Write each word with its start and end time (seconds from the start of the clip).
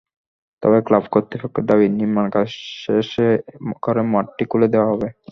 তবে 0.63 0.77
ক্লাব 0.87 1.05
কর্তৃপক্ষের 1.11 1.65
দাবি, 1.69 1.85
নির্মাণকাজ 1.91 2.47
শেষ 2.83 3.09
করে 3.83 4.01
মাঠটি 4.13 4.43
খুলে 4.51 4.67
দেওয়া 4.73 4.89
হবে। 4.91 5.07